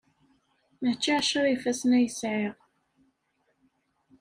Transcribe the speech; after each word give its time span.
Mačči 0.81 1.09
ɛecra 1.17 1.49
ifassen 1.55 1.91
ay 1.97 2.07
sɛiɣ! 2.19 2.55